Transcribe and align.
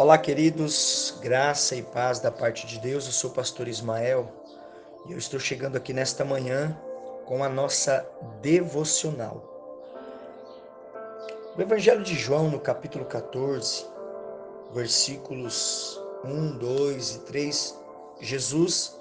Olá, 0.00 0.16
queridos, 0.16 1.18
graça 1.20 1.76
e 1.76 1.82
paz 1.82 2.20
da 2.20 2.30
parte 2.30 2.66
de 2.66 2.78
Deus. 2.78 3.04
Eu 3.04 3.12
sou 3.12 3.28
o 3.28 3.34
pastor 3.34 3.68
Ismael 3.68 4.32
e 5.06 5.12
eu 5.12 5.18
estou 5.18 5.38
chegando 5.38 5.76
aqui 5.76 5.92
nesta 5.92 6.24
manhã 6.24 6.74
com 7.26 7.44
a 7.44 7.50
nossa 7.50 8.08
devocional. 8.40 9.44
O 11.54 11.60
Evangelho 11.60 12.02
de 12.02 12.14
João, 12.14 12.48
no 12.48 12.58
capítulo 12.58 13.04
14, 13.04 13.84
versículos 14.72 16.00
1, 16.24 16.56
2 16.56 17.16
e 17.16 17.18
3, 17.18 17.78
Jesus 18.22 18.98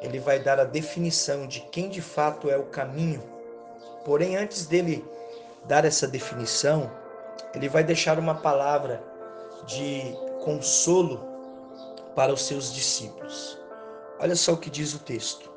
ele 0.00 0.18
vai 0.18 0.40
dar 0.40 0.58
a 0.58 0.64
definição 0.64 1.46
de 1.46 1.60
quem 1.70 1.88
de 1.88 2.02
fato 2.02 2.50
é 2.50 2.56
o 2.56 2.64
caminho. 2.64 3.22
Porém, 4.04 4.36
antes 4.36 4.66
dele 4.66 5.04
dar 5.66 5.84
essa 5.84 6.08
definição, 6.08 6.90
ele 7.54 7.68
vai 7.68 7.84
deixar 7.84 8.18
uma 8.18 8.34
palavra 8.34 9.14
de 9.66 10.16
consolo 10.44 11.20
para 12.14 12.32
os 12.32 12.42
seus 12.46 12.72
discípulos. 12.72 13.58
Olha 14.18 14.34
só 14.34 14.54
o 14.54 14.56
que 14.56 14.70
diz 14.70 14.94
o 14.94 14.98
texto. 14.98 15.50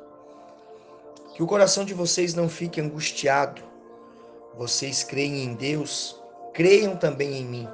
Que 1.34 1.42
o 1.42 1.46
coração 1.46 1.84
de 1.84 1.94
vocês 1.94 2.34
não 2.34 2.48
fique 2.48 2.80
angustiado. 2.80 3.62
Vocês 4.56 5.02
creem 5.02 5.44
em 5.44 5.54
Deus, 5.54 6.20
creiam 6.52 6.96
também 6.96 7.38
em 7.38 7.44
mim. 7.44 7.68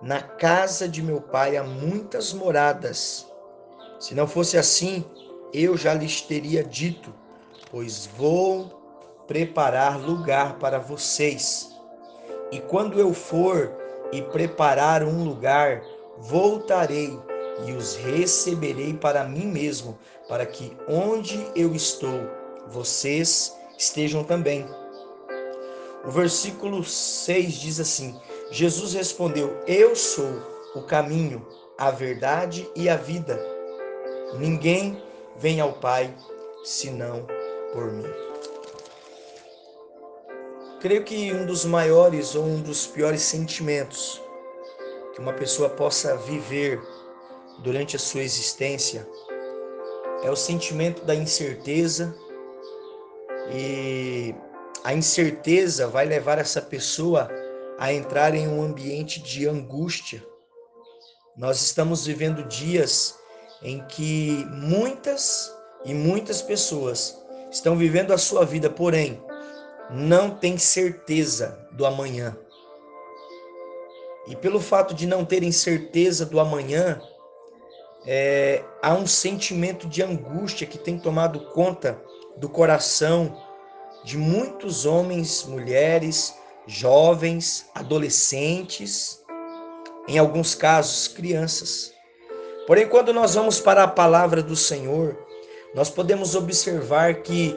Na 0.00 0.22
casa 0.22 0.88
de 0.88 1.02
meu 1.02 1.20
pai 1.20 1.56
há 1.56 1.62
muitas 1.62 2.32
moradas. 2.32 3.26
Se 4.00 4.14
não 4.14 4.26
fosse 4.26 4.56
assim, 4.56 5.04
eu 5.52 5.76
já 5.76 5.92
lhes 5.92 6.20
teria 6.20 6.64
dito, 6.64 7.12
pois 7.70 8.06
vou 8.06 8.82
preparar 9.26 10.00
lugar 10.00 10.58
para 10.58 10.78
vocês. 10.78 11.70
E 12.50 12.60
quando 12.60 12.98
eu 12.98 13.12
for 13.12 13.83
e 14.12 14.22
preparar 14.22 15.02
um 15.02 15.24
lugar, 15.24 15.82
voltarei 16.18 17.18
e 17.66 17.72
os 17.72 17.96
receberei 17.96 18.94
para 18.94 19.24
mim 19.24 19.46
mesmo, 19.46 19.98
para 20.28 20.44
que 20.44 20.76
onde 20.88 21.46
eu 21.54 21.74
estou, 21.74 22.20
vocês 22.68 23.56
estejam 23.78 24.24
também. 24.24 24.66
O 26.04 26.10
versículo 26.10 26.84
6 26.84 27.52
diz 27.54 27.80
assim: 27.80 28.18
Jesus 28.50 28.92
respondeu: 28.92 29.56
Eu 29.66 29.96
sou 29.96 30.42
o 30.74 30.82
caminho, 30.82 31.46
a 31.78 31.90
verdade 31.90 32.68
e 32.74 32.88
a 32.88 32.96
vida. 32.96 33.40
Ninguém 34.38 35.02
vem 35.36 35.60
ao 35.60 35.72
Pai 35.74 36.14
senão 36.64 37.26
por 37.72 37.92
mim. 37.92 38.33
Creio 40.84 41.02
que 41.02 41.32
um 41.32 41.46
dos 41.46 41.64
maiores 41.64 42.34
ou 42.34 42.44
um 42.44 42.60
dos 42.60 42.86
piores 42.86 43.22
sentimentos 43.22 44.20
que 45.14 45.18
uma 45.18 45.32
pessoa 45.32 45.70
possa 45.70 46.14
viver 46.14 46.78
durante 47.60 47.96
a 47.96 47.98
sua 47.98 48.20
existência 48.20 49.08
é 50.22 50.30
o 50.30 50.36
sentimento 50.36 51.02
da 51.02 51.14
incerteza 51.14 52.14
e 53.50 54.34
a 54.84 54.92
incerteza 54.92 55.88
vai 55.88 56.04
levar 56.04 56.36
essa 56.36 56.60
pessoa 56.60 57.30
a 57.78 57.90
entrar 57.90 58.34
em 58.34 58.46
um 58.46 58.62
ambiente 58.62 59.22
de 59.22 59.48
angústia. 59.48 60.22
Nós 61.34 61.62
estamos 61.62 62.04
vivendo 62.04 62.46
dias 62.46 63.18
em 63.62 63.82
que 63.86 64.46
muitas 64.50 65.50
e 65.82 65.94
muitas 65.94 66.42
pessoas 66.42 67.18
estão 67.50 67.74
vivendo 67.74 68.12
a 68.12 68.18
sua 68.18 68.44
vida, 68.44 68.68
porém, 68.68 69.23
não 69.90 70.30
tem 70.30 70.58
certeza 70.58 71.58
do 71.72 71.84
amanhã. 71.84 72.36
E 74.26 74.34
pelo 74.34 74.60
fato 74.60 74.94
de 74.94 75.06
não 75.06 75.24
terem 75.24 75.52
certeza 75.52 76.24
do 76.24 76.40
amanhã, 76.40 77.00
é, 78.06 78.62
há 78.82 78.94
um 78.94 79.06
sentimento 79.06 79.86
de 79.86 80.02
angústia 80.02 80.66
que 80.66 80.78
tem 80.78 80.98
tomado 80.98 81.40
conta 81.52 82.00
do 82.36 82.48
coração 82.48 83.36
de 84.02 84.16
muitos 84.16 84.84
homens, 84.84 85.44
mulheres, 85.44 86.34
jovens, 86.66 87.66
adolescentes, 87.74 89.22
em 90.06 90.18
alguns 90.18 90.54
casos, 90.54 91.08
crianças. 91.08 91.92
Porém, 92.66 92.88
quando 92.88 93.12
nós 93.12 93.34
vamos 93.34 93.60
para 93.60 93.84
a 93.84 93.88
palavra 93.88 94.42
do 94.42 94.56
Senhor, 94.56 95.16
nós 95.74 95.90
podemos 95.90 96.34
observar 96.34 97.22
que 97.22 97.56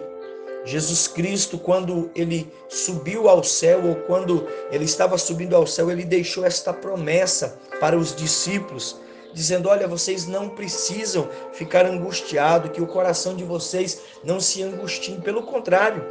Jesus 0.65 1.07
Cristo, 1.07 1.57
quando 1.57 2.11
ele 2.13 2.51
subiu 2.67 3.29
ao 3.29 3.43
céu, 3.43 3.85
ou 3.85 3.95
quando 3.95 4.47
ele 4.71 4.85
estava 4.85 5.17
subindo 5.17 5.55
ao 5.55 5.65
céu, 5.65 5.89
ele 5.89 6.03
deixou 6.03 6.45
esta 6.45 6.73
promessa 6.73 7.59
para 7.79 7.97
os 7.97 8.15
discípulos, 8.15 8.97
dizendo: 9.33 9.69
Olha, 9.69 9.87
vocês 9.87 10.27
não 10.27 10.49
precisam 10.49 11.29
ficar 11.53 11.85
angustiados, 11.85 12.71
que 12.71 12.81
o 12.81 12.87
coração 12.87 13.35
de 13.35 13.43
vocês 13.43 14.01
não 14.23 14.39
se 14.39 14.61
angustiem, 14.61 15.21
pelo 15.21 15.43
contrário, 15.43 16.03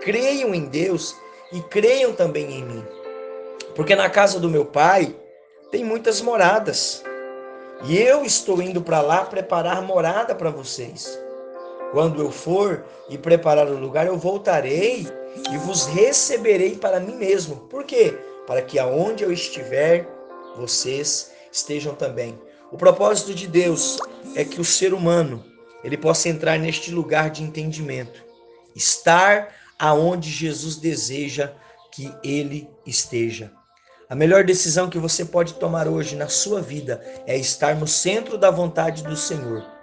creiam 0.00 0.54
em 0.54 0.64
Deus 0.64 1.14
e 1.52 1.60
creiam 1.60 2.12
também 2.12 2.50
em 2.52 2.64
mim. 2.64 2.84
Porque 3.74 3.94
na 3.94 4.08
casa 4.08 4.40
do 4.40 4.48
meu 4.48 4.64
pai 4.64 5.14
tem 5.70 5.84
muitas 5.84 6.20
moradas. 6.20 7.04
E 7.84 7.96
eu 7.96 8.24
estou 8.24 8.60
indo 8.60 8.82
para 8.82 9.00
lá 9.00 9.24
preparar 9.24 9.80
morada 9.82 10.34
para 10.34 10.50
vocês. 10.50 11.18
Quando 11.92 12.22
eu 12.22 12.30
for 12.30 12.84
e 13.08 13.18
preparar 13.18 13.68
o 13.68 13.78
lugar, 13.78 14.06
eu 14.06 14.16
voltarei 14.16 15.08
e 15.50 15.58
vos 15.58 15.86
receberei 15.86 16.76
para 16.76 17.00
mim 17.00 17.16
mesmo. 17.16 17.56
Por 17.68 17.84
quê? 17.84 18.16
Para 18.46 18.62
que 18.62 18.78
aonde 18.78 19.24
eu 19.24 19.32
estiver, 19.32 20.08
vocês 20.56 21.32
estejam 21.50 21.94
também. 21.94 22.38
O 22.70 22.76
propósito 22.76 23.34
de 23.34 23.48
Deus 23.48 23.98
é 24.36 24.44
que 24.44 24.60
o 24.60 24.64
ser 24.64 24.94
humano 24.94 25.44
ele 25.82 25.96
possa 25.96 26.28
entrar 26.28 26.58
neste 26.58 26.92
lugar 26.92 27.30
de 27.30 27.42
entendimento, 27.42 28.22
estar 28.76 29.52
aonde 29.76 30.30
Jesus 30.30 30.76
deseja 30.76 31.52
que 31.90 32.14
ele 32.22 32.68
esteja. 32.86 33.50
A 34.08 34.14
melhor 34.14 34.44
decisão 34.44 34.88
que 34.88 34.98
você 34.98 35.24
pode 35.24 35.54
tomar 35.54 35.88
hoje 35.88 36.14
na 36.14 36.28
sua 36.28 36.60
vida 36.60 37.00
é 37.26 37.36
estar 37.36 37.74
no 37.74 37.86
centro 37.86 38.38
da 38.38 38.50
vontade 38.50 39.02
do 39.02 39.16
Senhor 39.16 39.79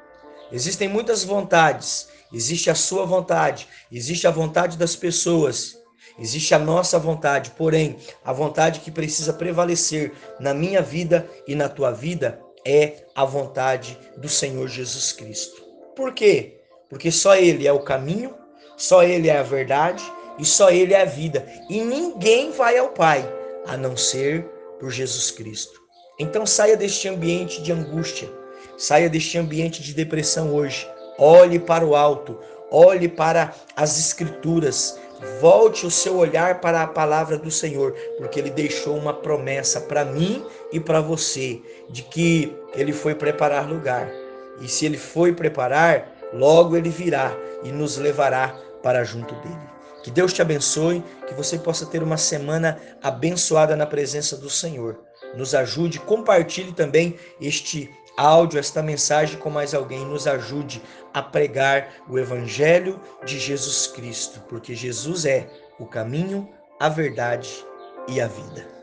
Existem 0.52 0.88
muitas 0.88 1.24
vontades. 1.24 2.08
Existe 2.34 2.70
a 2.70 2.76
sua 2.76 3.06
vontade, 3.06 3.68
existe 3.90 4.28
a 4.28 4.32
vontade 4.32 4.78
das 4.78 4.96
pessoas, 4.98 5.78
existe 6.20 6.54
a 6.54 6.60
nossa 6.60 7.00
vontade. 7.00 7.52
Porém, 7.52 7.98
a 8.24 8.34
vontade 8.34 8.82
que 8.82 8.92
precisa 8.92 9.32
prevalecer 9.32 10.12
na 10.40 10.54
minha 10.54 10.82
vida 10.82 11.30
e 11.48 11.56
na 11.56 11.70
tua 11.70 11.92
vida 11.92 12.42
é 12.66 13.06
a 13.16 13.24
vontade 13.24 13.98
do 14.18 14.28
Senhor 14.28 14.68
Jesus 14.68 15.14
Cristo. 15.14 15.64
Por 15.96 16.14
quê? 16.14 16.60
Porque 16.90 17.12
só 17.12 17.36
Ele 17.36 17.66
é 17.66 17.72
o 17.72 17.84
caminho, 17.84 18.36
só 18.76 19.04
Ele 19.04 19.30
é 19.30 19.38
a 19.38 19.44
verdade 19.44 20.04
e 20.38 20.44
só 20.44 20.70
Ele 20.70 20.94
é 20.94 21.02
a 21.04 21.06
vida. 21.06 21.48
E 21.70 21.80
ninguém 21.80 22.52
vai 22.52 22.78
ao 22.78 22.90
Pai 22.90 23.26
a 23.66 23.78
não 23.78 23.96
ser 23.96 24.44
por 24.80 24.92
Jesus 24.92 25.32
Cristo. 25.32 25.80
Então 26.20 26.46
saia 26.46 26.76
deste 26.76 27.08
ambiente 27.08 27.62
de 27.62 27.72
angústia 27.72 28.30
Saia 28.78 29.10
deste 29.10 29.40
ambiente 29.40 29.82
de 29.82 29.92
depressão 29.92 30.54
hoje. 30.54 30.88
Olhe 31.18 31.58
para 31.58 31.84
o 31.84 31.96
alto, 31.96 32.38
olhe 32.70 33.08
para 33.08 33.52
as 33.76 33.98
Escrituras, 33.98 35.00
volte 35.42 35.84
o 35.88 35.90
seu 35.90 36.18
olhar 36.18 36.62
para 36.62 36.84
a 36.84 36.88
palavra 36.88 37.40
do 37.40 37.50
Senhor, 37.50 37.94
porque 38.20 38.40
Ele 38.40 38.52
deixou 38.52 38.96
uma 38.96 39.16
promessa 39.16 39.82
para 39.82 40.06
mim 40.06 40.46
e 40.72 40.80
para 40.80 41.02
você, 41.02 41.60
de 41.90 42.04
que 42.04 42.56
Ele 42.76 42.94
foi 42.94 43.16
preparar 43.16 43.68
lugar. 43.68 44.08
E 44.62 44.68
se 44.68 44.86
Ele 44.86 44.98
foi 44.98 45.34
preparar, 45.34 46.16
logo 46.32 46.78
Ele 46.78 46.90
virá 46.90 47.36
e 47.64 47.72
nos 47.72 47.98
levará 47.98 48.56
para 48.84 49.04
junto 49.04 49.34
dele. 49.36 49.68
Que 50.04 50.12
Deus 50.12 50.32
te 50.32 50.42
abençoe, 50.42 51.04
que 51.28 51.34
você 51.34 51.58
possa 51.58 51.86
ter 51.88 52.04
uma 52.04 52.16
semana 52.16 52.80
abençoada 53.02 53.76
na 53.76 53.88
presença 53.88 54.38
do 54.38 54.52
Senhor. 54.52 55.00
Nos 55.36 55.56
ajude, 55.56 56.00
compartilhe 56.00 56.72
também 56.72 57.16
este 57.42 57.90
áudio, 58.18 58.60
esta 58.60 58.82
mensagem 58.82 59.40
com 59.40 59.50
mais 59.50 59.74
alguém, 59.74 60.04
nos 60.04 60.28
ajude 60.28 60.82
a 61.14 61.22
pregar 61.22 61.88
o 62.10 62.18
Evangelho 62.18 63.00
de 63.24 63.40
Jesus 63.40 63.88
Cristo, 63.88 64.42
porque 64.50 64.76
Jesus 64.76 65.26
é 65.26 65.48
o 65.80 65.86
caminho, 65.86 66.50
a 66.80 66.90
verdade 66.90 67.64
e 68.08 68.20
a 68.20 68.28
vida. 68.28 68.77